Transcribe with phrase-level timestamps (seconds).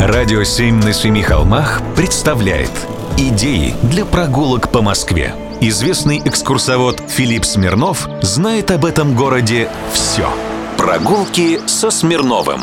[0.00, 2.70] Радио «Семь на семи холмах» представляет
[3.16, 5.34] Идеи для прогулок по Москве.
[5.60, 10.32] Известный экскурсовод Филипп Смирнов знает об этом городе все.
[10.76, 12.60] Прогулки со Смирновым.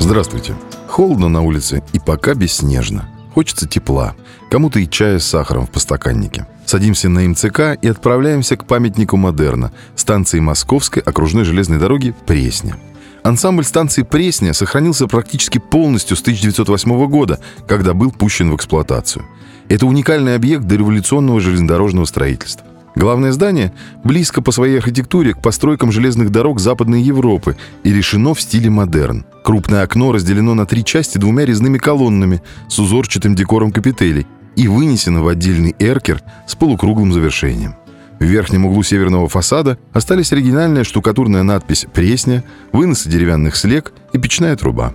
[0.00, 0.56] Здравствуйте.
[0.88, 3.10] Холодно на улице и пока бесснежно.
[3.34, 4.14] Хочется тепла.
[4.50, 6.46] Кому-то и чая с сахаром в постаканнике.
[6.64, 12.76] Садимся на МЦК и отправляемся к памятнику Модерна, станции Московской окружной железной дороги Пресня.
[13.24, 19.24] Ансамбль станции Пресня сохранился практически полностью с 1908 года, когда был пущен в эксплуатацию.
[19.70, 22.66] Это уникальный объект дореволюционного железнодорожного строительства.
[22.94, 23.72] Главное здание
[24.04, 29.24] близко по своей архитектуре к постройкам железных дорог Западной Европы и решено в стиле модерн.
[29.42, 35.22] Крупное окно разделено на три части двумя резными колоннами с узорчатым декором капителей и вынесено
[35.22, 37.74] в отдельный эркер с полукруглым завершением.
[38.20, 44.56] В верхнем углу северного фасада остались оригинальная штукатурная надпись «Пресня», выносы деревянных слег и печная
[44.56, 44.94] труба.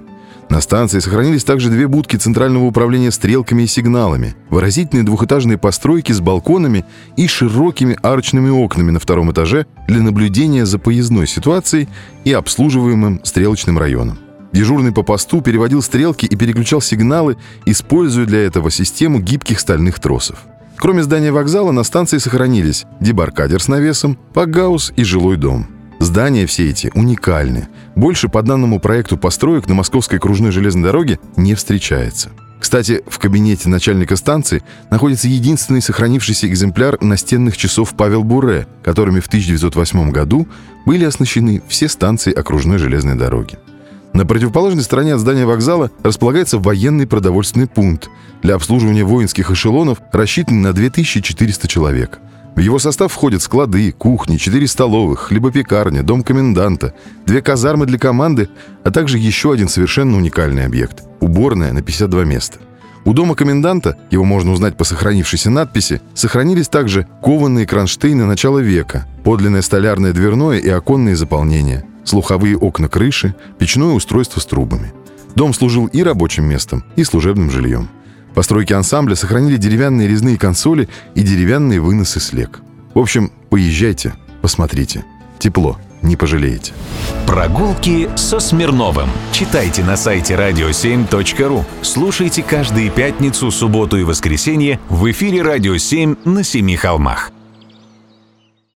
[0.49, 6.21] На станции сохранились также две будки Центрального управления стрелками и сигналами, выразительные двухэтажные постройки с
[6.21, 6.85] балконами
[7.17, 11.87] и широкими арочными окнами на втором этаже для наблюдения за поездной ситуацией
[12.23, 14.17] и обслуживаемым стрелочным районом.
[14.51, 20.39] Дежурный по посту переводил стрелки и переключал сигналы, используя для этого систему гибких стальных тросов.
[20.80, 25.68] Кроме здания вокзала на станции сохранились дебаркадер с навесом, пакгаус и жилой дом.
[25.99, 27.68] Здания все эти уникальны.
[27.98, 32.30] Больше по данному проекту построек на Московской кружной железной дороге не встречается.
[32.62, 39.27] Кстати, в кабинете начальника станции находится единственный сохранившийся экземпляр настенных часов Павел Буре, которыми в
[39.27, 40.48] 1908 году
[40.85, 43.57] были оснащены все станции окружной железной дороги.
[44.13, 48.10] На противоположной стороне от здания вокзала располагается военный продовольственный пункт
[48.41, 52.20] для обслуживания воинских эшелонов, рассчитанный на 2400 человек.
[52.55, 56.93] В его состав входят склады, кухни, четыре столовых, хлебопекарня, дом коменданта,
[57.26, 58.49] две казармы для команды,
[58.84, 62.57] а также еще один совершенно уникальный объект– уборная на 52 места.
[63.05, 69.07] У дома коменданта, его можно узнать по сохранившейся надписи, сохранились также кованые кронштейны начала века,
[69.23, 74.91] подлинное столярное дверное и оконные заполнения, слуховые окна крыши, печное устройство с трубами.
[75.35, 77.89] Дом служил и рабочим местом, и служебным жильем.
[78.33, 82.61] Постройки ансамбля сохранили деревянные резные консоли и деревянные выносы слег.
[82.93, 85.05] В общем, поезжайте, посмотрите.
[85.39, 86.73] Тепло, не пожалеете.
[87.25, 89.09] Прогулки со Смирновым.
[89.31, 91.63] Читайте на сайте radio7.ru.
[91.81, 97.31] Слушайте каждые пятницу, субботу и воскресенье в эфире «Радио 7» на Семи холмах.